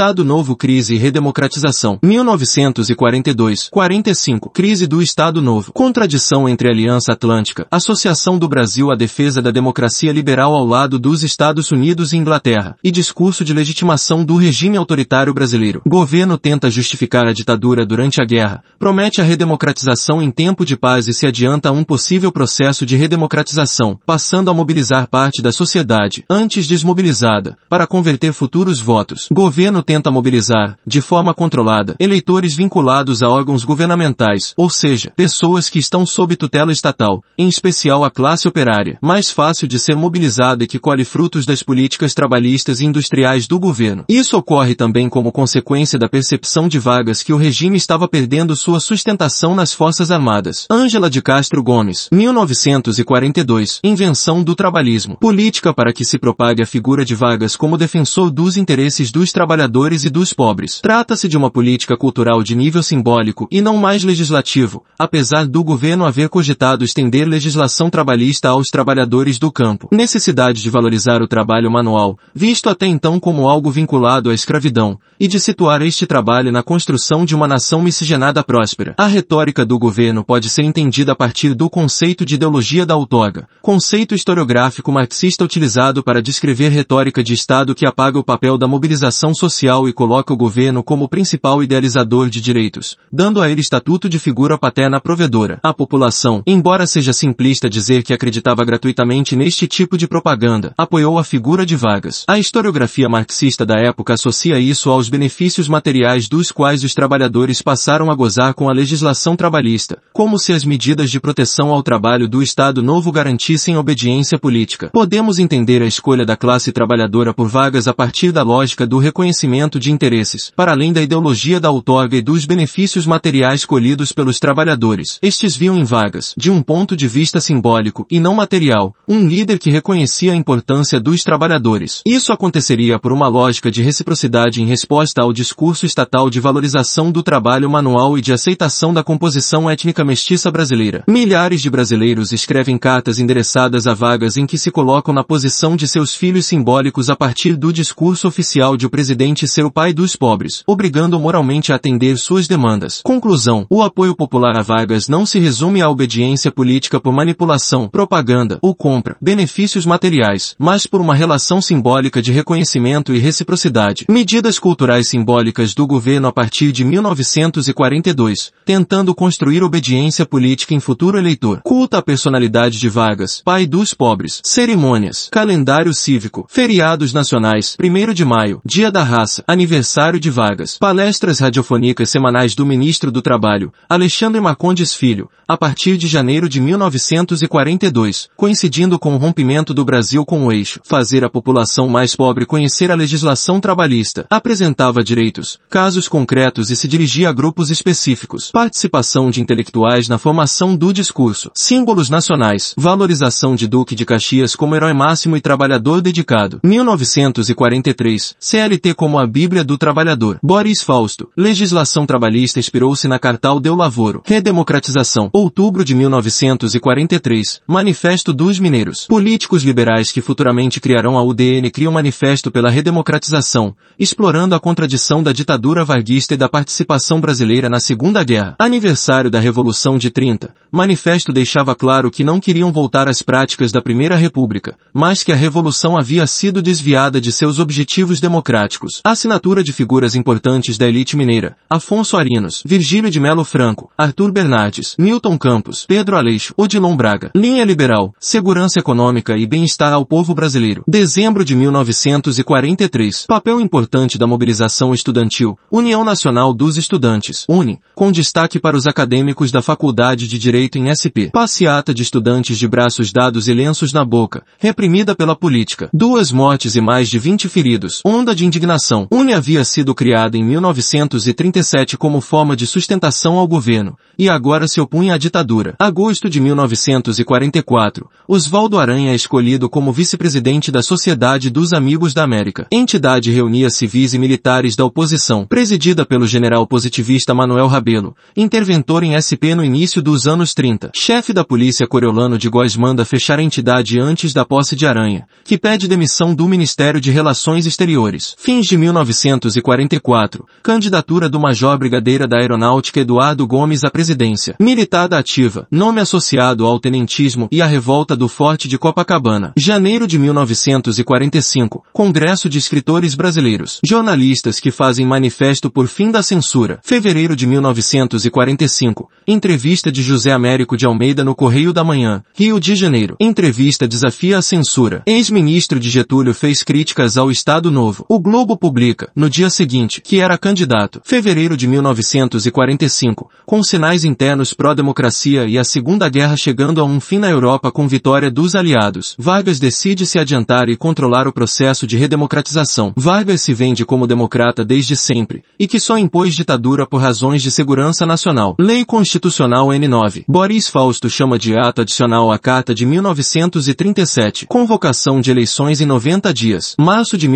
Estado 0.00 0.24
Novo 0.24 0.56
Crise 0.56 0.94
e 0.94 0.96
Redemocratização. 0.96 1.98
1942-45 2.02 4.50
Crise 4.50 4.86
do 4.86 5.02
Estado 5.02 5.42
Novo. 5.42 5.74
Contradição 5.74 6.48
entre 6.48 6.70
Aliança 6.70 7.12
Atlântica, 7.12 7.66
Associação 7.70 8.38
do 8.38 8.48
Brasil 8.48 8.90
à 8.90 8.96
defesa 8.96 9.42
da 9.42 9.50
democracia 9.50 10.10
liberal 10.10 10.54
ao 10.54 10.64
lado 10.64 10.98
dos 10.98 11.22
Estados 11.22 11.70
Unidos 11.70 12.14
e 12.14 12.16
Inglaterra, 12.16 12.76
e 12.82 12.90
discurso 12.90 13.44
de 13.44 13.52
legitimação 13.52 14.24
do 14.24 14.36
regime 14.36 14.78
autoritário 14.78 15.34
brasileiro. 15.34 15.82
Governo 15.86 16.38
tenta 16.38 16.70
justificar 16.70 17.26
a 17.26 17.34
ditadura 17.34 17.84
durante 17.84 18.22
a 18.22 18.24
guerra, 18.24 18.64
promete 18.78 19.20
a 19.20 19.24
redemocratização 19.24 20.22
em 20.22 20.30
tempo 20.30 20.64
de 20.64 20.78
paz 20.78 21.08
e 21.08 21.12
se 21.12 21.26
adianta 21.26 21.68
a 21.68 21.72
um 21.72 21.84
possível 21.84 22.32
processo 22.32 22.86
de 22.86 22.96
redemocratização, 22.96 24.00
passando 24.06 24.50
a 24.50 24.54
mobilizar 24.54 25.06
parte 25.10 25.42
da 25.42 25.52
sociedade, 25.52 26.24
antes 26.30 26.66
desmobilizada, 26.66 27.58
para 27.68 27.86
converter 27.86 28.32
futuros 28.32 28.80
votos. 28.80 29.28
Governo 29.30 29.82
tenta 29.90 30.08
mobilizar, 30.08 30.78
de 30.86 31.00
forma 31.00 31.34
controlada, 31.34 31.96
eleitores 31.98 32.54
vinculados 32.54 33.24
a 33.24 33.28
órgãos 33.28 33.64
governamentais, 33.64 34.54
ou 34.56 34.70
seja, 34.70 35.12
pessoas 35.16 35.68
que 35.68 35.80
estão 35.80 36.06
sob 36.06 36.36
tutela 36.36 36.70
estatal, 36.70 37.24
em 37.36 37.48
especial 37.48 38.04
a 38.04 38.10
classe 38.10 38.46
operária, 38.46 38.96
mais 39.02 39.32
fácil 39.32 39.66
de 39.66 39.80
ser 39.80 39.96
mobilizada 39.96 40.62
e 40.62 40.68
que 40.68 40.78
colhe 40.78 41.04
frutos 41.04 41.44
das 41.44 41.64
políticas 41.64 42.14
trabalhistas 42.14 42.80
e 42.80 42.84
industriais 42.84 43.48
do 43.48 43.58
governo. 43.58 44.04
Isso 44.08 44.36
ocorre 44.36 44.76
também 44.76 45.08
como 45.08 45.32
consequência 45.32 45.98
da 45.98 46.08
percepção 46.08 46.68
de 46.68 46.78
vagas 46.78 47.24
que 47.24 47.32
o 47.32 47.36
regime 47.36 47.76
estava 47.76 48.06
perdendo 48.06 48.54
sua 48.54 48.78
sustentação 48.78 49.56
nas 49.56 49.74
Forças 49.74 50.12
Armadas. 50.12 50.68
Ângela 50.70 51.10
de 51.10 51.20
Castro 51.20 51.64
Gomes, 51.64 52.08
1942, 52.12 53.80
Invenção 53.82 54.40
do 54.44 54.54
Trabalhismo. 54.54 55.16
Política 55.16 55.74
para 55.74 55.92
que 55.92 56.04
se 56.04 56.16
propague 56.16 56.62
a 56.62 56.66
figura 56.66 57.04
de 57.04 57.16
Vargas 57.16 57.56
como 57.56 57.76
defensor 57.76 58.30
dos 58.30 58.56
interesses 58.56 59.10
dos 59.10 59.32
trabalhadores 59.32 59.79
e 59.80 60.10
dos 60.10 60.34
pobres. 60.34 60.80
Trata-se 60.82 61.26
de 61.26 61.36
uma 61.38 61.50
política 61.50 61.96
cultural 61.96 62.42
de 62.42 62.54
nível 62.54 62.82
simbólico 62.82 63.48
e 63.50 63.62
não 63.62 63.78
mais 63.78 64.04
legislativo, 64.04 64.84
apesar 64.98 65.46
do 65.46 65.64
governo 65.64 66.04
haver 66.04 66.28
cogitado 66.28 66.84
estender 66.84 67.26
legislação 67.26 67.88
trabalhista 67.88 68.50
aos 68.50 68.68
trabalhadores 68.68 69.38
do 69.38 69.50
campo. 69.50 69.88
Necessidade 69.90 70.62
de 70.62 70.68
valorizar 70.68 71.22
o 71.22 71.26
trabalho 71.26 71.70
manual, 71.70 72.18
visto 72.34 72.68
até 72.68 72.86
então 72.86 73.18
como 73.18 73.48
algo 73.48 73.70
vinculado 73.70 74.28
à 74.28 74.34
escravidão, 74.34 74.98
e 75.18 75.26
de 75.26 75.40
situar 75.40 75.80
este 75.80 76.06
trabalho 76.06 76.52
na 76.52 76.62
construção 76.62 77.24
de 77.24 77.34
uma 77.34 77.48
nação 77.48 77.80
miscigenada 77.80 78.44
próspera. 78.44 78.94
A 78.98 79.06
retórica 79.06 79.64
do 79.64 79.78
governo 79.78 80.22
pode 80.22 80.50
ser 80.50 80.62
entendida 80.62 81.12
a 81.12 81.16
partir 81.16 81.54
do 81.54 81.70
conceito 81.70 82.24
de 82.26 82.34
ideologia 82.34 82.84
da 82.84 82.96
outorga, 82.96 83.48
conceito 83.62 84.14
historiográfico 84.14 84.92
marxista 84.92 85.44
utilizado 85.44 86.02
para 86.02 86.20
descrever 86.20 86.68
retórica 86.68 87.22
de 87.22 87.32
Estado 87.32 87.74
que 87.74 87.86
apaga 87.86 88.18
o 88.18 88.24
papel 88.24 88.58
da 88.58 88.68
mobilização 88.68 89.34
social 89.34 89.59
e 89.68 89.92
coloca 89.92 90.32
o 90.32 90.36
governo 90.36 90.82
como 90.82 91.08
principal 91.08 91.62
idealizador 91.62 92.30
de 92.30 92.40
direitos, 92.40 92.96
dando 93.12 93.42
a 93.42 93.50
ele 93.50 93.60
estatuto 93.60 94.08
de 94.08 94.18
figura 94.18 94.56
paterna 94.56 94.98
provedora. 94.98 95.60
A 95.62 95.74
população, 95.74 96.42
embora 96.46 96.86
seja 96.86 97.12
simplista 97.12 97.68
dizer 97.68 98.02
que 98.02 98.14
acreditava 98.14 98.64
gratuitamente 98.64 99.36
neste 99.36 99.66
tipo 99.68 99.98
de 99.98 100.08
propaganda, 100.08 100.72
apoiou 100.78 101.18
a 101.18 101.24
figura 101.24 101.66
de 101.66 101.76
Vargas. 101.76 102.24
A 102.26 102.38
historiografia 102.38 103.08
marxista 103.08 103.66
da 103.66 103.78
época 103.78 104.14
associa 104.14 104.58
isso 104.58 104.88
aos 104.88 105.08
benefícios 105.08 105.68
materiais 105.68 106.28
dos 106.28 106.50
quais 106.50 106.82
os 106.82 106.94
trabalhadores 106.94 107.60
passaram 107.60 108.10
a 108.10 108.14
gozar 108.14 108.54
com 108.54 108.68
a 108.68 108.72
legislação 108.72 109.36
trabalhista, 109.36 109.98
como 110.12 110.38
se 110.38 110.52
as 110.52 110.64
medidas 110.64 111.10
de 111.10 111.20
proteção 111.20 111.70
ao 111.70 111.82
trabalho 111.82 112.26
do 112.26 112.42
Estado 112.42 112.82
Novo 112.82 113.12
garantissem 113.12 113.76
obediência 113.76 114.38
política. 114.38 114.88
Podemos 114.90 115.38
entender 115.38 115.82
a 115.82 115.86
escolha 115.86 116.24
da 116.24 116.36
classe 116.36 116.72
trabalhadora 116.72 117.34
por 117.34 117.48
Vargas 117.48 117.86
a 117.86 117.92
partir 117.92 118.32
da 118.32 118.42
lógica 118.42 118.86
do 118.86 118.98
reconhecimento 118.98 119.49
de 119.80 119.90
interesses, 119.90 120.52
para 120.54 120.72
além 120.72 120.92
da 120.92 121.02
ideologia 121.02 121.58
da 121.58 121.70
outorga 121.70 122.16
e 122.16 122.22
dos 122.22 122.44
benefícios 122.44 123.04
materiais 123.04 123.64
colhidos 123.64 124.12
pelos 124.12 124.38
trabalhadores. 124.38 125.18
Estes 125.20 125.56
viam 125.56 125.76
em 125.76 125.84
Vargas, 125.84 126.34
de 126.36 126.50
um 126.50 126.62
ponto 126.62 126.96
de 126.96 127.08
vista 127.08 127.40
simbólico 127.40 128.06
e 128.10 128.20
não 128.20 128.34
material, 128.34 128.94
um 129.08 129.26
líder 129.26 129.58
que 129.58 129.70
reconhecia 129.70 130.32
a 130.32 130.36
importância 130.36 131.00
dos 131.00 131.24
trabalhadores. 131.24 132.00
Isso 132.06 132.32
aconteceria 132.32 132.98
por 132.98 133.12
uma 133.12 133.26
lógica 133.26 133.70
de 133.70 133.82
reciprocidade 133.82 134.62
em 134.62 134.66
resposta 134.66 135.22
ao 135.22 135.32
discurso 135.32 135.84
estatal 135.84 136.30
de 136.30 136.38
valorização 136.38 137.10
do 137.10 137.22
trabalho 137.22 137.68
manual 137.68 138.16
e 138.16 138.20
de 138.20 138.32
aceitação 138.32 138.94
da 138.94 139.02
composição 139.02 139.68
étnica 139.68 140.04
mestiça 140.04 140.50
brasileira. 140.50 141.04
Milhares 141.08 141.60
de 141.60 141.68
brasileiros 141.68 142.32
escrevem 142.32 142.78
cartas 142.78 143.18
endereçadas 143.18 143.86
a 143.86 143.94
vagas 143.94 144.36
em 144.36 144.46
que 144.46 144.56
se 144.56 144.70
colocam 144.70 145.12
na 145.12 145.24
posição 145.24 145.76
de 145.76 145.88
seus 145.88 146.14
filhos 146.14 146.46
simbólicos 146.46 147.10
a 147.10 147.16
partir 147.16 147.56
do 147.56 147.72
discurso 147.72 148.28
oficial 148.28 148.76
de 148.76 148.86
o 148.86 148.90
presidente 148.90 149.39
ser 149.46 149.64
o 149.64 149.70
pai 149.70 149.92
dos 149.92 150.16
pobres, 150.16 150.62
obrigando 150.66 151.18
moralmente 151.18 151.72
a 151.72 151.76
atender 151.76 152.16
suas 152.18 152.46
demandas. 152.46 153.00
Conclusão. 153.02 153.66
O 153.70 153.82
apoio 153.82 154.14
popular 154.14 154.56
a 154.58 154.62
vagas 154.62 155.08
não 155.08 155.24
se 155.24 155.38
resume 155.38 155.80
à 155.80 155.88
obediência 155.88 156.50
política 156.50 157.00
por 157.00 157.12
manipulação, 157.12 157.88
propaganda 157.88 158.58
ou 158.60 158.74
compra, 158.74 159.16
benefícios 159.20 159.86
materiais, 159.86 160.54
mas 160.58 160.86
por 160.86 161.00
uma 161.00 161.14
relação 161.14 161.60
simbólica 161.60 162.20
de 162.20 162.32
reconhecimento 162.32 163.14
e 163.14 163.18
reciprocidade. 163.18 164.06
Medidas 164.08 164.58
culturais 164.58 165.08
simbólicas 165.08 165.74
do 165.74 165.86
governo 165.86 166.28
a 166.28 166.32
partir 166.32 166.72
de 166.72 166.84
1942, 166.84 168.52
tentando 168.64 169.14
construir 169.14 169.62
obediência 169.62 170.26
política 170.26 170.74
em 170.74 170.80
futuro 170.80 171.18
eleitor. 171.18 171.60
Culta 171.62 171.98
a 171.98 172.02
personalidade 172.02 172.78
de 172.78 172.88
Vargas, 172.88 173.40
pai 173.44 173.66
dos 173.66 173.94
pobres. 173.94 174.40
Cerimônias. 174.44 175.28
Calendário 175.30 175.94
cívico. 175.94 176.46
Feriados 176.48 177.12
nacionais. 177.12 177.76
1 177.80 178.12
de 178.12 178.24
maio. 178.24 178.60
Dia 178.64 178.90
da 178.90 179.02
raça. 179.02 179.29
Aniversário 179.46 180.18
de 180.18 180.30
Vargas. 180.30 180.78
Palestras 180.78 181.38
radiofônicas 181.38 182.10
semanais 182.10 182.54
do 182.54 182.66
ministro 182.66 183.12
do 183.12 183.22
Trabalho, 183.22 183.72
Alexandre 183.88 184.40
Marcondes 184.40 184.94
Filho, 184.94 185.28
a 185.46 185.56
partir 185.56 185.96
de 185.96 186.08
janeiro 186.08 186.48
de 186.48 186.60
1942, 186.60 188.28
coincidindo 188.36 188.98
com 188.98 189.14
o 189.14 189.18
rompimento 189.18 189.74
do 189.74 189.84
Brasil 189.84 190.24
com 190.24 190.46
o 190.46 190.52
eixo. 190.52 190.80
Fazer 190.84 191.24
a 191.24 191.30
população 191.30 191.88
mais 191.88 192.16
pobre 192.16 192.46
conhecer 192.46 192.90
a 192.90 192.94
legislação 192.94 193.60
trabalhista. 193.60 194.26
Apresentava 194.30 195.04
direitos, 195.04 195.58
casos 195.68 196.08
concretos 196.08 196.70
e 196.70 196.76
se 196.76 196.88
dirigia 196.88 197.28
a 197.28 197.32
grupos 197.32 197.70
específicos. 197.70 198.50
Participação 198.50 199.30
de 199.30 199.40
intelectuais 199.40 200.08
na 200.08 200.18
formação 200.18 200.74
do 200.74 200.92
discurso. 200.92 201.50
Símbolos 201.54 202.08
nacionais. 202.08 202.74
Valorização 202.76 203.54
de 203.54 203.66
Duque 203.66 203.94
de 203.94 204.04
Caxias 204.04 204.56
como 204.56 204.74
herói 204.74 204.92
máximo 204.92 205.36
e 205.36 205.40
trabalhador 205.40 206.00
dedicado. 206.00 206.60
1943. 206.62 208.36
CLT 208.38 208.94
como 208.94 209.18
a 209.20 209.26
Bíblia 209.26 209.62
do 209.62 209.78
Trabalhador. 209.78 210.38
Boris 210.42 210.82
Fausto. 210.82 211.28
Legislação 211.36 212.06
trabalhista 212.06 212.58
inspirou-se 212.58 213.06
na 213.06 213.18
Cartal 213.18 213.60
del 213.60 213.76
Lavoro. 213.76 214.22
Redemocratização. 214.24 215.30
Outubro 215.32 215.84
de 215.84 215.94
1943. 215.94 217.60
Manifesto 217.66 218.32
dos 218.32 218.58
Mineiros. 218.58 219.06
Políticos 219.06 219.62
liberais 219.62 220.10
que 220.10 220.20
futuramente 220.20 220.80
criarão 220.80 221.18
a 221.18 221.22
UDN 221.22 221.70
criam 221.70 221.92
manifesto 221.92 222.50
pela 222.50 222.70
redemocratização, 222.70 223.74
explorando 223.98 224.54
a 224.54 224.60
contradição 224.60 225.22
da 225.22 225.32
ditadura 225.32 225.84
varguista 225.84 226.34
e 226.34 226.36
da 226.36 226.48
participação 226.48 227.20
brasileira 227.20 227.68
na 227.68 227.80
Segunda 227.80 228.24
Guerra. 228.24 228.56
Aniversário 228.58 229.30
da 229.30 229.38
Revolução 229.38 229.98
de 229.98 230.10
30. 230.10 230.54
Manifesto 230.72 231.32
deixava 231.32 231.74
claro 231.74 232.10
que 232.10 232.24
não 232.24 232.40
queriam 232.40 232.72
voltar 232.72 233.08
às 233.08 233.22
práticas 233.22 233.72
da 233.72 233.82
Primeira 233.82 234.16
República, 234.16 234.76
mas 234.92 235.22
que 235.22 235.32
a 235.32 235.36
revolução 235.36 235.98
havia 235.98 236.26
sido 236.26 236.62
desviada 236.62 237.20
de 237.20 237.32
seus 237.32 237.58
objetivos 237.58 238.20
democráticos. 238.20 239.00
Assinatura 239.10 239.64
de 239.64 239.72
figuras 239.72 240.14
importantes 240.14 240.78
da 240.78 240.86
elite 240.86 241.16
mineira. 241.16 241.56
Afonso 241.68 242.16
Arinos, 242.16 242.62
Virgílio 242.64 243.10
de 243.10 243.18
Melo 243.18 243.42
Franco, 243.42 243.90
Arthur 243.98 244.30
Bernardes, 244.30 244.94
Milton 244.96 245.36
Campos, 245.36 245.84
Pedro 245.84 246.16
Aleixo, 246.16 246.54
Odilon 246.56 246.94
Braga. 246.94 247.32
Linha 247.34 247.64
liberal, 247.64 248.14
segurança 248.20 248.78
econômica 248.78 249.36
e 249.36 249.48
bem-estar 249.48 249.92
ao 249.92 250.06
povo 250.06 250.32
brasileiro. 250.32 250.84
Dezembro 250.86 251.44
de 251.44 251.56
1943. 251.56 253.26
Papel 253.26 253.60
importante 253.60 254.16
da 254.16 254.28
mobilização 254.28 254.94
estudantil. 254.94 255.58
União 255.72 256.04
Nacional 256.04 256.54
dos 256.54 256.76
Estudantes, 256.76 257.44
UNE, 257.48 257.80
com 257.96 258.12
destaque 258.12 258.60
para 258.60 258.76
os 258.76 258.86
acadêmicos 258.86 259.50
da 259.50 259.60
Faculdade 259.60 260.28
de 260.28 260.38
Direito 260.38 260.78
em 260.78 260.86
SP. 260.94 261.30
Passeata 261.32 261.92
de 261.92 262.04
estudantes 262.04 262.56
de 262.56 262.68
braços 262.68 263.10
dados 263.10 263.48
e 263.48 263.54
lenços 263.54 263.92
na 263.92 264.04
boca, 264.04 264.44
reprimida 264.56 265.16
pela 265.16 265.34
política. 265.34 265.90
Duas 265.92 266.30
mortes 266.30 266.76
e 266.76 266.80
mais 266.80 267.08
de 267.08 267.18
20 267.18 267.48
feridos. 267.48 268.00
Onda 268.04 268.36
de 268.36 268.46
indignação. 268.46 268.99
UNE 269.10 269.32
havia 269.32 269.64
sido 269.64 269.94
criada 269.94 270.36
em 270.36 270.44
1937 270.44 271.96
como 271.96 272.20
forma 272.20 272.56
de 272.56 272.66
sustentação 272.66 273.38
ao 273.38 273.46
governo, 273.46 273.96
e 274.18 274.28
agora 274.28 274.66
se 274.66 274.80
opunha 274.80 275.14
à 275.14 275.18
ditadura. 275.18 275.74
Agosto 275.78 276.28
de 276.28 276.40
1944. 276.40 278.08
Oswaldo 278.26 278.78
Aranha 278.78 279.12
é 279.12 279.14
escolhido 279.14 279.68
como 279.68 279.92
vice-presidente 279.92 280.70
da 280.70 280.82
Sociedade 280.82 281.50
dos 281.50 281.72
Amigos 281.72 282.14
da 282.14 282.22
América. 282.22 282.66
Entidade 282.70 283.30
reunia 283.30 283.70
civis 283.70 284.14
e 284.14 284.18
militares 284.18 284.76
da 284.76 284.84
oposição, 284.84 285.46
presidida 285.46 286.04
pelo 286.04 286.26
general 286.26 286.66
positivista 286.66 287.34
Manuel 287.34 287.66
Rabelo, 287.66 288.14
interventor 288.36 289.02
em 289.02 289.18
SP 289.20 289.54
no 289.54 289.64
início 289.64 290.02
dos 290.02 290.26
anos 290.26 290.54
30. 290.54 290.90
Chefe 290.94 291.32
da 291.32 291.44
polícia 291.44 291.86
Coriolano 291.86 292.38
de 292.38 292.48
Góes 292.48 292.76
manda 292.76 293.04
fechar 293.04 293.38
a 293.38 293.42
entidade 293.42 293.98
antes 293.98 294.32
da 294.32 294.44
posse 294.44 294.76
de 294.76 294.86
Aranha, 294.86 295.26
que 295.44 295.58
pede 295.58 295.88
demissão 295.88 296.34
do 296.34 296.48
Ministério 296.48 297.00
de 297.00 297.10
Relações 297.10 297.66
Exteriores. 297.66 298.34
Fins 298.38 298.66
de 298.66 298.76
1944, 298.92 300.44
candidatura 300.62 301.28
do 301.28 301.38
Major 301.38 301.78
Brigadeira 301.78 302.26
da 302.26 302.38
Aeronáutica 302.38 303.00
Eduardo 303.00 303.46
Gomes 303.46 303.84
à 303.84 303.90
presidência. 303.90 304.56
Militada 304.58 305.16
ativa, 305.16 305.66
nome 305.70 306.00
associado 306.00 306.66
ao 306.66 306.80
tenentismo 306.80 307.48
e 307.52 307.62
à 307.62 307.66
revolta 307.66 308.16
do 308.16 308.28
Forte 308.28 308.66
de 308.66 308.78
Copacabana. 308.78 309.52
Janeiro 309.56 310.06
de 310.06 310.18
1945, 310.18 311.84
Congresso 311.92 312.48
de 312.48 312.58
Escritores 312.58 313.14
Brasileiros. 313.14 313.80
Jornalistas 313.86 314.58
que 314.58 314.70
fazem 314.70 315.06
manifesto 315.06 315.70
por 315.70 315.86
fim 315.86 316.10
da 316.10 316.22
censura. 316.22 316.80
Fevereiro 316.82 317.36
de 317.36 317.46
1945, 317.46 319.08
entrevista 319.26 319.92
de 319.92 320.02
José 320.02 320.32
Américo 320.32 320.76
de 320.76 320.86
Almeida 320.86 321.22
no 321.22 321.34
Correio 321.34 321.72
da 321.72 321.84
Manhã, 321.84 322.22
Rio 322.34 322.58
de 322.58 322.74
Janeiro. 322.74 323.16
Entrevista 323.20 323.86
desafia 323.86 324.38
a 324.38 324.42
censura. 324.42 325.02
Ex-ministro 325.06 325.78
de 325.78 325.88
Getúlio 325.90 326.34
fez 326.34 326.62
críticas 326.62 327.16
ao 327.16 327.30
Estado 327.30 327.70
Novo. 327.70 328.04
O 328.08 328.18
Globo 328.18 328.56
publica, 328.70 329.10
no 329.16 329.28
dia 329.28 329.50
seguinte, 329.50 330.00
que 330.00 330.20
era 330.20 330.38
candidato. 330.38 331.00
Fevereiro 331.02 331.56
de 331.56 331.66
1945, 331.66 333.28
com 333.44 333.60
sinais 333.64 334.04
internos 334.04 334.54
pró-democracia 334.54 335.44
e 335.46 335.58
a 335.58 335.64
Segunda 335.64 336.08
Guerra 336.08 336.36
chegando 336.36 336.80
a 336.80 336.84
um 336.84 337.00
fim 337.00 337.18
na 337.18 337.28
Europa 337.28 337.72
com 337.72 337.88
vitória 337.88 338.30
dos 338.30 338.54
aliados. 338.54 339.16
Vargas 339.18 339.58
decide 339.58 340.06
se 340.06 340.20
adiantar 340.20 340.68
e 340.68 340.76
controlar 340.76 341.26
o 341.26 341.32
processo 341.32 341.84
de 341.84 341.96
redemocratização. 341.96 342.92
Vargas 342.96 343.42
se 343.42 343.52
vende 343.52 343.84
como 343.84 344.06
democrata 344.06 344.64
desde 344.64 344.94
sempre, 344.94 345.42
e 345.58 345.66
que 345.66 345.80
só 345.80 345.98
impôs 345.98 346.32
ditadura 346.32 346.86
por 346.86 347.00
razões 347.00 347.42
de 347.42 347.50
segurança 347.50 348.06
nacional. 348.06 348.54
Lei 348.56 348.84
Constitucional 348.84 349.66
N9. 349.66 350.26
Boris 350.28 350.68
Fausto 350.68 351.10
chama 351.10 351.36
de 351.36 351.58
ato 351.58 351.80
adicional 351.80 352.30
à 352.30 352.38
Carta 352.38 352.72
de 352.72 352.86
1937. 352.86 354.46
Convocação 354.46 355.20
de 355.20 355.32
eleições 355.32 355.80
em 355.80 355.86
90 355.86 356.32
dias. 356.32 356.76
Março 356.78 357.18
de 357.18 357.26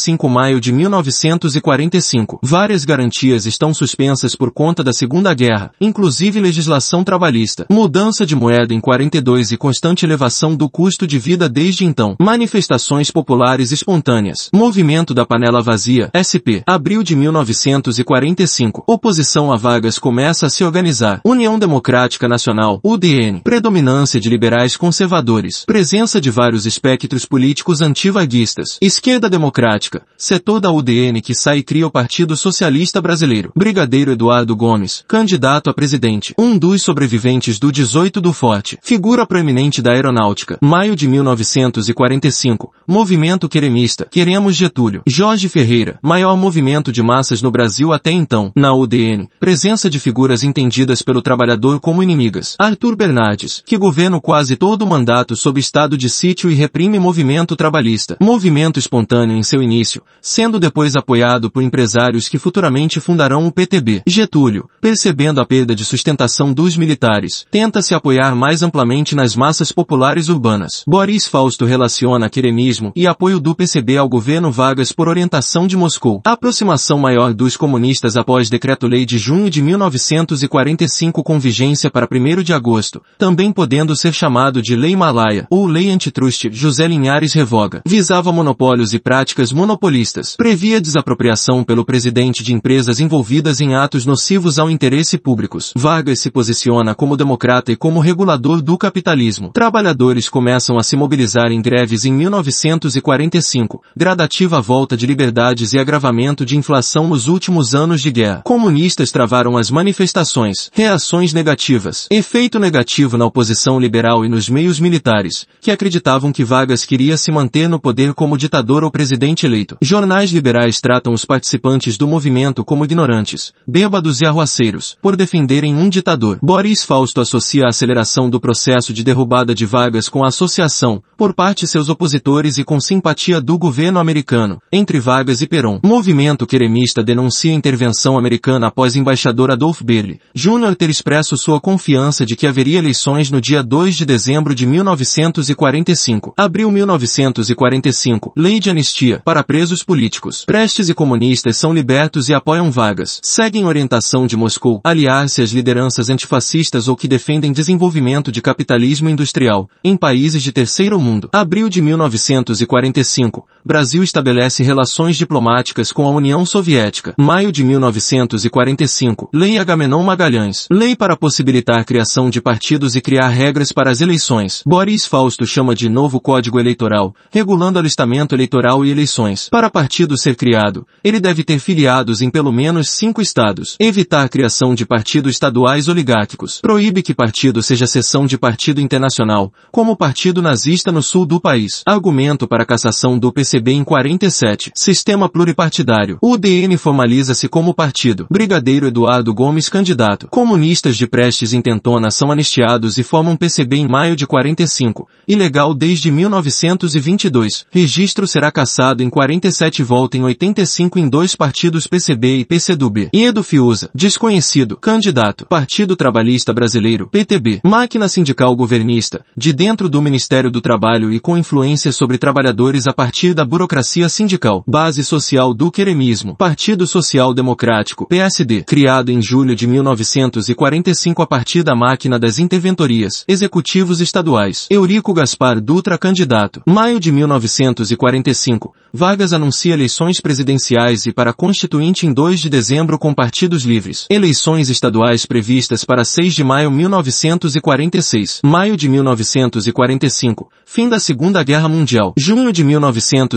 1945 0.00 0.28
Maio 0.28 0.60
de 0.60 0.72
1945. 0.72 2.38
Várias 2.42 2.84
garantias 2.84 3.46
estão 3.46 3.74
suspensas 3.74 4.34
por 4.34 4.50
conta 4.52 4.82
da 4.82 4.92
Segunda 4.92 5.34
Guerra, 5.34 5.72
inclusive 5.80 6.40
legislação 6.40 7.04
trabalhista. 7.04 7.66
Mudança 7.70 8.24
de 8.24 8.34
moeda 8.34 8.72
em 8.72 8.80
42 8.80 9.52
e 9.52 9.56
constante 9.56 10.04
elevação 10.04 10.54
do 10.54 10.68
custo 10.68 11.06
de 11.06 11.18
vida 11.18 11.48
desde 11.48 11.84
então. 11.84 12.16
Manifestações 12.20 13.10
populares 13.10 13.72
espontâneas. 13.72 14.48
Movimento 14.54 15.12
da 15.12 15.26
Panela 15.26 15.62
Vazia, 15.62 16.10
SP. 16.14 16.62
Abril 16.66 17.02
de 17.02 17.14
1945. 17.16 18.84
Oposição 18.86 19.52
a 19.52 19.56
vagas 19.56 19.98
começa 19.98 20.46
a 20.46 20.50
se 20.50 20.64
organizar. 20.64 21.20
União 21.24 21.58
Democrática 21.58 22.28
Nacional, 22.28 22.80
UDN. 22.84 23.40
Predominância 23.40 24.20
de 24.20 24.30
liberais 24.30 24.76
conservadores. 24.76 25.64
Presença 25.66 26.20
de 26.20 26.30
vários 26.30 26.66
espectros 26.66 27.26
políticos 27.26 27.80
antivaguistas. 27.80 28.78
Esquerda 28.80 29.28
Democrática. 29.28 29.89
Setor 30.16 30.60
da 30.60 30.70
UDN 30.70 31.20
que 31.20 31.34
sai 31.34 31.62
cria 31.62 31.86
o 31.86 31.90
Partido 31.90 32.36
Socialista 32.36 33.00
Brasileiro. 33.00 33.52
Brigadeiro 33.56 34.12
Eduardo 34.12 34.54
Gomes. 34.54 35.04
Candidato 35.08 35.70
a 35.70 35.74
presidente. 35.74 36.34
Um 36.38 36.58
dos 36.58 36.82
sobreviventes 36.82 37.58
do 37.58 37.72
18 37.72 38.20
do 38.20 38.32
Forte. 38.32 38.78
Figura 38.82 39.26
proeminente 39.26 39.80
da 39.82 39.92
aeronáutica. 39.92 40.58
Maio 40.60 40.94
de 40.94 41.08
1945. 41.08 42.72
Movimento 42.86 43.48
Queremista. 43.48 44.06
Queremos 44.10 44.54
Getúlio. 44.54 45.02
Jorge 45.06 45.48
Ferreira. 45.48 45.98
Maior 46.02 46.36
movimento 46.36 46.92
de 46.92 47.02
massas 47.02 47.42
no 47.42 47.50
Brasil 47.50 47.92
até 47.92 48.10
então. 48.10 48.52
Na 48.54 48.74
UDN. 48.74 49.28
Presença 49.40 49.88
de 49.88 49.98
figuras 49.98 50.44
entendidas 50.44 51.02
pelo 51.02 51.22
trabalhador 51.22 51.80
como 51.80 52.02
inimigas. 52.02 52.56
Arthur 52.58 52.94
Bernardes. 52.94 53.62
Que 53.64 53.78
governa 53.78 54.20
quase 54.20 54.56
todo 54.56 54.82
o 54.82 54.86
mandato 54.86 55.34
sob 55.34 55.58
estado 55.58 55.96
de 55.96 56.10
sítio 56.10 56.50
e 56.50 56.54
reprime 56.54 56.98
movimento 56.98 57.56
trabalhista. 57.56 58.16
Movimento 58.20 58.78
espontâneo 58.78 59.36
em 59.36 59.42
seu 59.42 59.62
início, 59.62 59.79
sendo 60.20 60.60
depois 60.60 60.96
apoiado 60.96 61.50
por 61.50 61.62
empresários 61.62 62.28
que 62.28 62.38
futuramente 62.38 63.00
fundarão 63.00 63.46
o 63.46 63.52
PTB. 63.52 64.02
Getúlio, 64.06 64.68
percebendo 64.80 65.40
a 65.40 65.46
perda 65.46 65.74
de 65.74 65.84
sustentação 65.84 66.52
dos 66.52 66.76
militares, 66.76 67.46
tenta 67.50 67.82
se 67.82 67.94
apoiar 67.94 68.34
mais 68.34 68.62
amplamente 68.62 69.14
nas 69.14 69.34
massas 69.34 69.72
populares 69.72 70.28
urbanas. 70.28 70.84
Boris 70.86 71.26
Fausto 71.26 71.64
relaciona 71.64 72.28
queremismo 72.28 72.92
e 72.94 73.06
apoio 73.06 73.40
do 73.40 73.54
PCB 73.54 73.96
ao 73.96 74.08
governo 74.08 74.50
Vargas 74.50 74.92
por 74.92 75.08
orientação 75.08 75.66
de 75.66 75.76
Moscou. 75.76 76.20
A 76.24 76.32
aproximação 76.32 76.98
maior 76.98 77.32
dos 77.32 77.56
comunistas 77.56 78.16
após 78.16 78.50
decreto-lei 78.50 79.06
de 79.06 79.18
junho 79.18 79.50
de 79.50 79.62
1945 79.62 81.22
com 81.22 81.38
vigência 81.38 81.90
para 81.90 82.08
1 82.10 82.42
de 82.42 82.52
agosto, 82.52 83.02
também 83.18 83.52
podendo 83.52 83.96
ser 83.96 84.12
chamado 84.12 84.62
de 84.62 84.76
Lei 84.76 84.96
Malaya 84.96 85.46
ou 85.50 85.66
Lei 85.66 85.90
Antitrust, 85.90 86.50
José 86.52 86.86
Linhares 86.86 87.32
revoga. 87.32 87.82
Visava 87.86 88.32
monopólios 88.32 88.92
e 88.92 88.98
práticas 88.98 89.52
monopolistas. 89.70 90.34
Previa 90.36 90.80
desapropriação 90.80 91.62
pelo 91.62 91.84
presidente 91.84 92.42
de 92.42 92.52
empresas 92.52 92.98
envolvidas 92.98 93.60
em 93.60 93.74
atos 93.74 94.04
nocivos 94.04 94.58
ao 94.58 94.68
interesse 94.68 95.16
públicos. 95.16 95.72
Vargas 95.76 96.20
se 96.20 96.30
posiciona 96.30 96.94
como 96.94 97.16
democrata 97.16 97.70
e 97.70 97.76
como 97.76 98.00
regulador 98.00 98.60
do 98.60 98.76
capitalismo. 98.76 99.50
Trabalhadores 99.52 100.28
começam 100.28 100.76
a 100.76 100.82
se 100.82 100.96
mobilizar 100.96 101.52
em 101.52 101.62
greves 101.62 102.04
em 102.04 102.12
1945, 102.12 103.82
gradativa 103.96 104.60
volta 104.60 104.96
de 104.96 105.06
liberdades 105.06 105.72
e 105.72 105.78
agravamento 105.78 106.44
de 106.44 106.56
inflação 106.56 107.06
nos 107.08 107.28
últimos 107.28 107.74
anos 107.74 108.00
de 108.00 108.10
guerra. 108.10 108.42
Comunistas 108.44 109.12
travaram 109.12 109.56
as 109.56 109.70
manifestações. 109.70 110.70
Reações 110.72 111.32
negativas. 111.32 112.08
Efeito 112.10 112.58
negativo 112.58 113.16
na 113.16 113.26
oposição 113.26 113.78
liberal 113.78 114.24
e 114.24 114.28
nos 114.28 114.48
meios 114.48 114.80
militares, 114.80 115.46
que 115.60 115.70
acreditavam 115.70 116.32
que 116.32 116.44
Vargas 116.44 116.84
queria 116.84 117.16
se 117.16 117.30
manter 117.30 117.68
no 117.68 117.78
poder 117.78 118.14
como 118.14 118.36
ditador 118.36 118.82
ou 118.82 118.90
presidente 118.90 119.46
eleito. 119.46 119.59
Jornais 119.80 120.30
liberais 120.30 120.80
tratam 120.80 121.12
os 121.12 121.24
participantes 121.24 121.96
do 121.96 122.06
movimento 122.06 122.64
como 122.64 122.84
ignorantes, 122.84 123.52
bêbados 123.66 124.20
e 124.20 124.26
arruaceiros, 124.26 124.96
por 125.00 125.16
defenderem 125.16 125.74
um 125.74 125.88
ditador. 125.88 126.38
Boris 126.42 126.84
Fausto 126.84 127.20
associa 127.20 127.64
a 127.64 127.68
aceleração 127.68 128.28
do 128.28 128.40
processo 128.40 128.92
de 128.92 129.04
derrubada 129.04 129.54
de 129.54 129.66
Vargas 129.66 130.08
com 130.08 130.24
a 130.24 130.28
associação, 130.28 131.02
por 131.20 131.34
parte 131.34 131.66
seus 131.66 131.90
opositores 131.90 132.56
e 132.56 132.64
com 132.64 132.80
simpatia 132.80 133.42
do 133.42 133.58
governo 133.58 133.98
americano, 133.98 134.58
entre 134.72 134.98
Vargas 134.98 135.42
e 135.42 135.46
Perón. 135.46 135.78
Movimento 135.84 136.46
queremista 136.46 137.02
denuncia 137.02 137.52
intervenção 137.52 138.16
americana 138.16 138.68
após 138.68 138.96
embaixador 138.96 139.50
Adolf 139.50 139.82
Berle, 139.82 140.18
Jr. 140.34 140.74
ter 140.74 140.88
expresso 140.88 141.36
sua 141.36 141.60
confiança 141.60 142.24
de 142.24 142.34
que 142.34 142.46
haveria 142.46 142.78
eleições 142.78 143.30
no 143.30 143.38
dia 143.38 143.62
2 143.62 143.96
de 143.96 144.06
dezembro 144.06 144.54
de 144.54 144.66
1945. 144.66 146.32
Abril 146.38 146.70
1945. 146.70 148.32
Lei 148.34 148.58
de 148.58 148.70
anistia 148.70 149.20
para 149.22 149.44
presos 149.44 149.82
políticos. 149.82 150.46
Prestes 150.46 150.88
e 150.88 150.94
comunistas 150.94 151.58
são 151.58 151.74
libertos 151.74 152.30
e 152.30 152.34
apoiam 152.34 152.70
Vargas. 152.70 153.20
Seguem 153.22 153.66
orientação 153.66 154.26
de 154.26 154.38
Moscou. 154.38 154.80
Aliar-se 154.82 155.42
às 155.42 155.50
lideranças 155.50 156.08
antifascistas 156.08 156.88
ou 156.88 156.96
que 156.96 157.06
defendem 157.06 157.52
desenvolvimento 157.52 158.32
de 158.32 158.40
capitalismo 158.40 159.10
industrial 159.10 159.68
em 159.84 159.98
países 159.98 160.42
de 160.42 160.50
terceiro 160.50 160.98
mundo. 160.98 161.09
Abril 161.32 161.68
de 161.68 161.80
1945. 161.82 163.46
Brasil 163.64 164.02
estabelece 164.02 164.62
relações 164.62 165.16
diplomáticas 165.16 165.92
com 165.92 166.06
a 166.06 166.10
União 166.10 166.46
Soviética. 166.46 167.14
Maio 167.18 167.52
de 167.52 167.62
1945. 167.62 169.28
Lei 169.34 169.58
Agamenon 169.58 170.02
Magalhães. 170.02 170.66
Lei 170.70 170.96
para 170.96 171.16
possibilitar 171.16 171.78
a 171.78 171.84
criação 171.84 172.30
de 172.30 172.40
partidos 172.40 172.96
e 172.96 173.02
criar 173.02 173.28
regras 173.28 173.70
para 173.70 173.90
as 173.90 174.00
eleições. 174.00 174.62
Boris 174.66 175.04
Fausto 175.04 175.46
chama 175.46 175.74
de 175.74 175.88
novo 175.90 176.20
Código 176.20 176.58
Eleitoral, 176.58 177.14
regulando 177.30 177.78
alistamento 177.78 178.34
eleitoral 178.34 178.84
e 178.84 178.90
eleições. 178.90 179.48
Para 179.50 179.68
partido 179.68 180.16
ser 180.16 180.36
criado, 180.36 180.86
ele 181.04 181.20
deve 181.20 181.44
ter 181.44 181.58
filiados 181.58 182.22
em 182.22 182.30
pelo 182.30 182.52
menos 182.52 182.88
cinco 182.88 183.20
estados. 183.20 183.76
Evitar 183.78 184.24
a 184.24 184.28
criação 184.28 184.74
de 184.74 184.86
partidos 184.86 185.32
estaduais 185.32 185.86
oligárquicos. 185.86 186.60
Proíbe 186.62 187.02
que 187.02 187.14
partido 187.14 187.62
seja 187.62 187.86
seção 187.86 188.24
de 188.24 188.38
partido 188.38 188.80
internacional, 188.80 189.52
como 189.70 189.92
o 189.92 189.96
Partido 189.96 190.40
Nazista 190.40 190.90
no 190.90 191.02
sul 191.02 191.26
do 191.26 191.38
país. 191.38 191.82
Argumento 191.84 192.48
para 192.48 192.62
a 192.62 192.66
cassação 192.66 193.18
do 193.18 193.30
PCB 193.50 193.72
em 193.72 193.82
47. 193.82 194.70
Sistema 194.76 195.28
pluripartidário. 195.28 196.18
O 196.22 196.34
UDN 196.34 196.76
formaliza-se 196.76 197.48
como 197.48 197.74
partido. 197.74 198.26
Brigadeiro 198.30 198.86
Eduardo 198.86 199.34
Gomes 199.34 199.68
candidato. 199.68 200.28
Comunistas 200.28 200.96
de 200.96 201.08
Prestes 201.08 201.52
Intentona 201.52 202.12
são 202.12 202.30
anistiados 202.30 202.96
e 202.96 203.02
formam 203.02 203.36
PCB 203.36 203.78
em 203.78 203.88
maio 203.88 204.14
de 204.14 204.24
45. 204.24 205.08
Ilegal 205.26 205.74
desde 205.74 206.12
1922. 206.12 207.66
Registro 207.70 208.24
será 208.28 208.52
cassado 208.52 209.02
em 209.02 209.10
47 209.10 209.82
volta 209.82 210.16
em 210.16 210.22
85 210.22 211.00
em 211.00 211.08
dois 211.08 211.34
partidos 211.34 211.88
PCB 211.88 212.36
e 212.38 212.44
PCdoB. 212.44 213.10
Iedo 213.12 213.42
Fiuza. 213.42 213.90
Desconhecido. 213.92 214.76
Candidato. 214.76 215.46
Partido 215.46 215.96
Trabalhista 215.96 216.52
Brasileiro. 216.52 217.08
PTB. 217.08 217.60
Máquina 217.64 218.08
sindical 218.08 218.54
governista. 218.54 219.24
De 219.36 219.52
dentro 219.52 219.88
do 219.88 220.00
Ministério 220.00 220.52
do 220.52 220.60
Trabalho 220.60 221.12
e 221.12 221.18
com 221.18 221.36
influência 221.36 221.90
sobre 221.90 222.16
trabalhadores 222.16 222.86
a 222.86 222.92
partir 222.92 223.34
da 223.34 223.39
da 223.40 223.44
burocracia 223.44 224.06
sindical. 224.10 224.62
Base 224.66 225.02
social 225.02 225.54
do 225.54 225.70
queremismo. 225.70 226.36
Partido 226.36 226.86
Social 226.86 227.32
Democrático, 227.32 228.06
PSD, 228.06 228.64
criado 228.64 229.10
em 229.10 229.22
julho 229.22 229.56
de 229.56 229.66
1945 229.66 231.22
a 231.22 231.26
partir 231.26 231.62
da 231.62 231.74
máquina 231.74 232.18
das 232.18 232.38
interventorias. 232.38 233.24
Executivos 233.26 234.02
estaduais. 234.02 234.66
Eurico 234.68 235.14
Gaspar 235.14 235.58
Dutra 235.58 235.96
candidato. 235.96 236.60
Maio 236.66 237.00
de 237.00 237.10
1945. 237.10 238.74
Vargas 238.92 239.32
anuncia 239.32 239.72
eleições 239.72 240.20
presidenciais 240.20 241.06
e 241.06 241.12
para 241.12 241.32
constituinte 241.32 242.06
em 242.06 242.12
2 242.12 242.40
de 242.40 242.50
dezembro 242.50 242.98
com 242.98 243.14
partidos 243.14 243.62
livres. 243.62 244.04
Eleições 244.10 244.68
estaduais 244.68 245.24
previstas 245.24 245.84
para 245.84 246.04
6 246.04 246.34
de 246.34 246.44
maio 246.44 246.70
1946. 246.70 248.40
Maio 248.44 248.76
de 248.76 248.88
1945. 248.88 250.50
Fim 250.66 250.88
da 250.88 250.98
Segunda 250.98 251.42
Guerra 251.42 251.68
Mundial. 251.68 252.12
Junho 252.18 252.52
de 252.52 252.64
1945. 252.64 253.29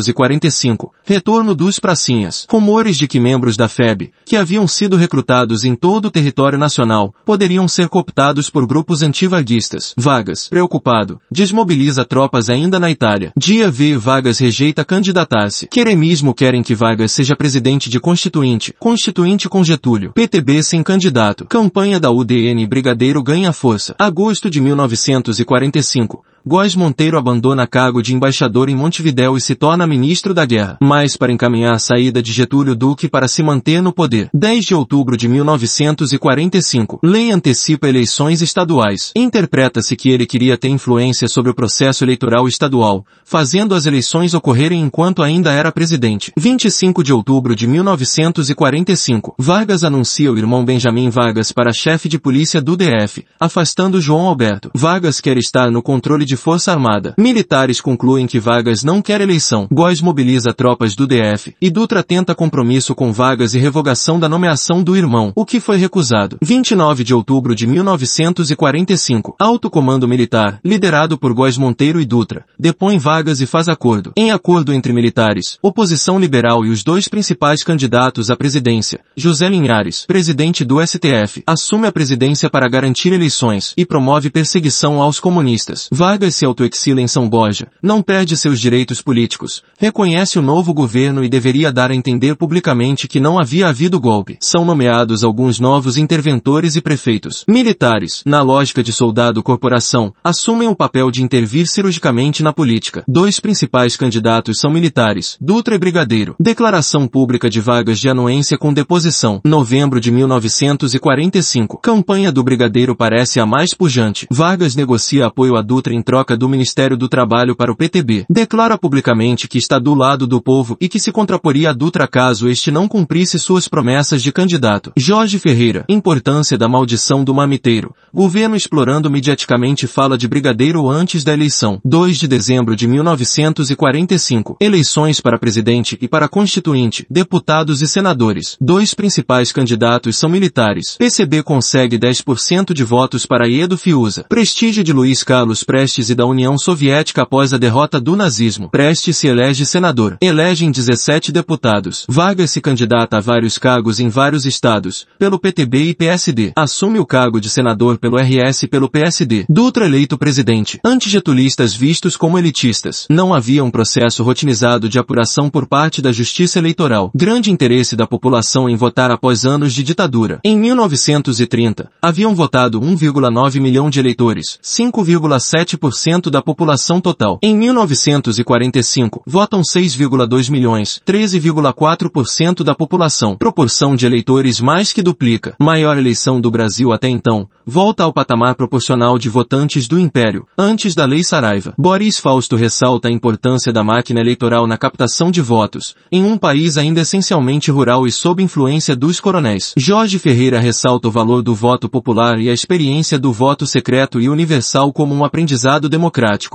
Retorno 1.03 1.53
dos 1.53 1.79
pracinhas. 1.79 2.47
Rumores 2.49 2.97
de 2.97 3.07
que 3.07 3.19
membros 3.19 3.55
da 3.57 3.67
FEB, 3.67 4.11
que 4.25 4.35
haviam 4.35 4.67
sido 4.67 4.95
recrutados 4.95 5.63
em 5.63 5.75
todo 5.75 6.05
o 6.05 6.11
território 6.11 6.57
nacional, 6.57 7.13
poderiam 7.25 7.67
ser 7.67 7.89
cooptados 7.89 8.49
por 8.49 8.65
grupos 8.65 9.03
antivaguistas. 9.03 9.93
Vargas, 9.97 10.47
preocupado, 10.49 11.19
desmobiliza 11.29 12.05
tropas 12.05 12.49
ainda 12.49 12.79
na 12.79 12.89
Itália. 12.89 13.31
Dia 13.37 13.69
V. 13.69 13.97
Vargas 13.97 14.39
rejeita 14.39 14.85
candidatar-se. 14.85 15.67
Queremismo 15.67 16.33
querem 16.33 16.63
que 16.63 16.75
Vargas 16.75 17.11
seja 17.11 17.35
presidente 17.35 17.89
de 17.89 17.99
Constituinte. 17.99 18.73
Constituinte 18.79 19.49
com 19.49 19.63
Getúlio. 19.63 20.13
PTB 20.13 20.63
sem 20.63 20.81
candidato. 20.81 21.45
Campanha 21.45 21.99
da 21.99 22.11
UDN 22.11 22.65
Brigadeiro 22.67 23.21
ganha 23.21 23.51
força. 23.51 23.95
Agosto 23.99 24.49
de 24.49 24.61
1945. 24.61 26.23
Góes 26.45 26.75
Monteiro 26.75 27.17
abandona 27.17 27.65
cargo 27.65 28.01
de 28.01 28.13
embaixador 28.13 28.67
em 28.67 28.75
Montevidéu 28.75 29.37
e 29.37 29.41
se 29.41 29.55
torna 29.55 29.87
ministro 29.87 30.33
da 30.33 30.43
guerra, 30.43 30.77
mas 30.81 31.15
para 31.15 31.31
encaminhar 31.31 31.73
a 31.73 31.79
saída 31.79 32.21
de 32.21 32.33
Getúlio 32.33 32.75
Duque 32.75 33.07
para 33.07 33.29
se 33.29 33.41
manter 33.41 33.81
no 33.81 33.93
poder. 33.93 34.29
10 34.33 34.65
de 34.65 34.75
outubro 34.75 35.15
de 35.15 35.29
1945. 35.29 36.99
Lei 37.01 37.31
antecipa 37.31 37.87
eleições 37.87 38.41
estaduais. 38.41 39.13
Interpreta-se 39.15 39.95
que 39.95 40.09
ele 40.09 40.25
queria 40.25 40.57
ter 40.57 40.67
influência 40.67 41.29
sobre 41.29 41.49
o 41.49 41.55
processo 41.55 42.03
eleitoral 42.03 42.45
estadual, 42.45 43.05
fazendo 43.23 43.73
as 43.73 43.85
eleições 43.85 44.33
ocorrerem 44.33 44.81
enquanto 44.81 45.23
ainda 45.23 45.49
era 45.49 45.71
presidente. 45.71 46.33
25 46.37 47.05
de 47.05 47.13
outubro 47.13 47.55
de 47.55 47.65
1945. 47.67 49.33
Vargas 49.39 49.85
anuncia 49.85 50.29
o 50.29 50.37
irmão 50.37 50.65
Benjamin 50.65 51.09
Vargas 51.09 51.53
para 51.53 51.71
chefe 51.71 52.09
de 52.09 52.19
polícia 52.19 52.61
do 52.61 52.75
DF, 52.75 53.23
afastando 53.39 54.01
João 54.01 54.27
Alberto. 54.27 54.69
Vargas 54.75 55.21
quer 55.21 55.37
estar 55.37 55.71
no 55.71 55.81
controle 55.81 56.25
de 56.25 56.32
de 56.33 56.37
Força 56.37 56.71
Armada. 56.71 57.13
Militares 57.15 57.79
concluem 57.79 58.25
que 58.25 58.39
Vargas 58.39 58.83
não 58.83 59.03
quer 59.03 59.21
eleição. 59.21 59.67
Góes 59.71 60.01
mobiliza 60.01 60.51
tropas 60.51 60.95
do 60.95 61.05
DF. 61.05 61.55
E 61.61 61.69
Dutra 61.69 62.01
tenta 62.01 62.33
compromisso 62.33 62.95
com 62.95 63.13
Vargas 63.13 63.53
e 63.53 63.59
revogação 63.59 64.19
da 64.19 64.27
nomeação 64.27 64.81
do 64.81 64.97
irmão, 64.97 65.31
o 65.35 65.45
que 65.45 65.59
foi 65.59 65.77
recusado. 65.77 66.37
29 66.41 67.03
de 67.03 67.13
outubro 67.13 67.53
de 67.53 67.67
1945. 67.67 69.35
Alto 69.37 69.69
Comando 69.69 70.07
Militar, 70.07 70.59
liderado 70.65 71.19
por 71.19 71.33
Góes 71.35 71.55
Monteiro 71.55 72.01
e 72.01 72.05
Dutra, 72.05 72.45
depõe 72.57 72.97
Vargas 72.97 73.39
e 73.39 73.45
faz 73.45 73.69
acordo. 73.69 74.11
Em 74.17 74.31
acordo 74.31 74.73
entre 74.73 74.91
militares, 74.91 75.59
oposição 75.61 76.19
liberal 76.19 76.65
e 76.65 76.71
os 76.71 76.83
dois 76.83 77.07
principais 77.07 77.63
candidatos 77.63 78.31
à 78.31 78.35
presidência, 78.35 79.01
José 79.15 79.47
Linhares, 79.47 80.03
presidente 80.07 80.65
do 80.65 80.83
STF, 80.83 81.43
assume 81.45 81.85
a 81.85 81.91
presidência 81.91 82.49
para 82.49 82.67
garantir 82.67 83.13
eleições 83.13 83.71
e 83.77 83.85
promove 83.85 84.31
perseguição 84.31 84.99
aos 84.99 85.19
comunistas. 85.19 85.87
Vargas 85.91 86.22
Vargas 86.23 86.35
se 86.37 86.45
autoexila 86.45 87.01
em 87.01 87.07
São 87.07 87.27
Borja, 87.27 87.67
não 87.81 88.01
perde 88.01 88.37
seus 88.37 88.59
direitos 88.59 89.01
políticos, 89.01 89.61
reconhece 89.77 90.39
o 90.39 90.41
novo 90.41 90.73
governo 90.73 91.21
e 91.21 91.27
deveria 91.27 91.71
dar 91.71 91.91
a 91.91 91.95
entender 91.95 92.35
publicamente 92.35 93.09
que 93.09 93.19
não 93.19 93.37
havia 93.37 93.67
havido 93.67 93.99
golpe. 93.99 94.37
São 94.39 94.63
nomeados 94.63 95.21
alguns 95.21 95.59
novos 95.59 95.97
interventores 95.97 96.77
e 96.77 96.81
prefeitos. 96.81 97.43
Militares, 97.45 98.23
na 98.25 98.41
lógica 98.41 98.81
de 98.81 98.93
soldado-corporação, 98.93 100.13
assumem 100.23 100.69
o 100.69 100.75
papel 100.75 101.11
de 101.11 101.21
intervir 101.21 101.67
cirurgicamente 101.67 102.41
na 102.41 102.53
política. 102.53 103.03
Dois 103.05 103.39
principais 103.41 103.97
candidatos 103.97 104.59
são 104.59 104.71
militares, 104.71 105.37
Dutra 105.41 105.75
e 105.75 105.77
Brigadeiro. 105.77 106.35
Declaração 106.39 107.05
pública 107.05 107.49
de 107.49 107.59
Vargas 107.59 107.99
de 107.99 108.07
anuência 108.07 108.57
com 108.57 108.73
deposição. 108.73 109.41
Novembro 109.43 109.99
de 109.99 110.09
1945. 110.09 111.79
Campanha 111.79 112.31
do 112.31 112.43
Brigadeiro 112.43 112.95
parece 112.95 113.41
a 113.41 113.45
mais 113.45 113.73
pujante. 113.73 114.25
Vargas 114.31 114.73
negocia 114.73 115.25
apoio 115.25 115.57
a 115.57 115.61
Dutra 115.61 115.93
em 115.93 116.01
troca 116.13 116.37
do 116.37 116.47
Ministério 116.47 116.95
do 116.95 117.09
Trabalho 117.09 117.55
para 117.55 117.71
o 117.71 117.75
PTB. 117.75 118.27
Declara 118.29 118.77
publicamente 118.77 119.47
que 119.47 119.57
está 119.57 119.79
do 119.79 119.95
lado 119.95 120.27
do 120.27 120.39
povo 120.39 120.77
e 120.79 120.87
que 120.87 120.99
se 120.99 121.11
contraporia 121.11 121.71
a 121.71 121.73
Dutra 121.73 122.07
caso 122.07 122.47
este 122.47 122.69
não 122.69 122.87
cumprisse 122.87 123.39
suas 123.39 123.67
promessas 123.67 124.21
de 124.21 124.31
candidato. 124.31 124.91
Jorge 124.95 125.39
Ferreira. 125.39 125.83
Importância 125.89 126.55
da 126.55 126.67
maldição 126.67 127.23
do 127.23 127.33
mamiteiro. 127.33 127.95
Governo 128.13 128.55
explorando 128.55 129.09
mediaticamente 129.09 129.87
fala 129.87 130.15
de 130.15 130.27
brigadeiro 130.27 130.87
antes 130.87 131.23
da 131.23 131.33
eleição. 131.33 131.81
2 131.83 132.19
de 132.19 132.27
dezembro 132.27 132.75
de 132.75 132.87
1945. 132.87 134.57
Eleições 134.61 135.19
para 135.19 135.39
presidente 135.39 135.97
e 135.99 136.07
para 136.07 136.29
constituinte, 136.29 137.07
deputados 137.09 137.81
e 137.81 137.87
senadores. 137.87 138.55
Dois 138.61 138.93
principais 138.93 139.51
candidatos 139.51 140.15
são 140.15 140.29
militares. 140.29 140.95
PCB 140.95 141.41
consegue 141.41 141.97
10% 141.97 142.71
de 142.71 142.83
votos 142.83 143.25
para 143.25 143.49
Edo 143.49 143.75
Fiuza. 143.75 144.25
Prestígio 144.29 144.83
de 144.83 144.93
Luiz 144.93 145.23
Carlos 145.23 145.63
Prestes 145.63 146.02
Prestes 146.03 146.09
e 146.09 146.15
da 146.15 146.25
União 146.25 146.57
Soviética 146.57 147.21
após 147.21 147.53
a 147.53 147.57
derrota 147.57 147.99
do 147.99 148.15
nazismo. 148.15 148.69
Prestes 148.69 149.15
se 149.17 149.27
elege 149.27 149.65
senador. 149.65 150.17
Elegem 150.21 150.69
17 150.71 151.31
deputados. 151.31 152.05
Vargas 152.09 152.51
se 152.51 152.59
candidata 152.59 153.17
a 153.17 153.19
vários 153.21 153.57
cargos 153.57 153.99
em 153.99 154.09
vários 154.09 154.45
estados, 154.45 155.05
pelo 155.17 155.39
PTB 155.39 155.89
e 155.89 155.93
PSD. 155.93 156.51
Assume 156.55 156.99
o 156.99 157.05
cargo 157.05 157.39
de 157.39 157.49
senador 157.49 157.97
pelo 157.97 158.17
RS 158.17 158.63
e 158.63 158.67
pelo 158.67 158.89
PSD. 158.89 159.45
Dutra 159.47 159.85
eleito 159.85 160.17
presidente. 160.17 160.79
Antigetulistas 160.83 161.73
vistos 161.73 162.17
como 162.17 162.37
elitistas. 162.37 163.07
Não 163.09 163.33
havia 163.33 163.63
um 163.63 163.71
processo 163.71 164.23
rotinizado 164.23 164.89
de 164.89 164.99
apuração 164.99 165.49
por 165.49 165.67
parte 165.67 166.01
da 166.01 166.11
Justiça 166.11 166.59
Eleitoral. 166.59 167.11
Grande 167.15 167.51
interesse 167.51 167.95
da 167.95 168.05
população 168.05 168.69
em 168.69 168.75
votar 168.75 169.11
após 169.11 169.45
anos 169.45 169.73
de 169.73 169.83
ditadura. 169.83 170.39
Em 170.43 170.57
1930, 170.57 171.89
haviam 172.01 172.35
votado 172.35 172.81
1,9 172.81 173.61
milhão 173.61 173.89
de 173.89 173.99
eleitores, 173.99 174.59
5,7 174.61 175.77
3% 175.93 176.29
da 176.29 176.41
população 176.41 176.99
total. 176.99 177.37
Em 177.41 177.55
1945, 177.55 179.23
votam 179.25 179.61
6,2 179.61 180.49
milhões, 180.49 180.99
13,4% 181.05 182.63
da 182.63 182.73
população. 182.73 183.35
Proporção 183.37 183.95
de 183.95 184.05
eleitores 184.05 184.59
mais 184.59 184.91
que 184.91 185.01
duplica. 185.01 185.55
Maior 185.59 185.97
eleição 185.97 186.41
do 186.41 186.49
Brasil 186.49 186.91
até 186.91 187.07
então. 187.07 187.47
Volta 187.65 188.03
ao 188.03 188.11
patamar 188.11 188.55
proporcional 188.55 189.17
de 189.17 189.29
votantes 189.29 189.87
do 189.87 189.99
Império, 189.99 190.45
antes 190.57 190.95
da 190.95 191.05
Lei 191.05 191.23
Saraiva. 191.23 191.73
Boris 191.77 192.19
Fausto 192.19 192.55
ressalta 192.55 193.07
a 193.07 193.11
importância 193.11 193.71
da 193.71 193.83
máquina 193.83 194.19
eleitoral 194.19 194.67
na 194.67 194.77
captação 194.77 195.31
de 195.31 195.41
votos, 195.41 195.95
em 196.11 196.25
um 196.25 196.37
país 196.37 196.77
ainda 196.77 197.01
essencialmente 197.01 197.71
rural 197.71 198.05
e 198.05 198.11
sob 198.11 198.43
influência 198.43 198.95
dos 198.95 199.19
coronéis. 199.19 199.73
Jorge 199.77 200.19
Ferreira 200.19 200.59
ressalta 200.59 201.07
o 201.07 201.11
valor 201.11 201.41
do 201.41 201.55
voto 201.55 201.87
popular 201.87 202.39
e 202.39 202.49
a 202.49 202.53
experiência 202.53 203.17
do 203.17 203.31
voto 203.31 203.65
secreto 203.65 204.19
e 204.19 204.27
universal 204.27 204.91
como 204.91 205.13
um 205.15 205.23
aprendizado 205.23 205.72
democrático. 205.79 206.51